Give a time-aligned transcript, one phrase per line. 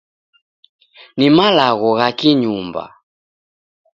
[1.17, 2.83] Ni malagho gha ki-nyumba.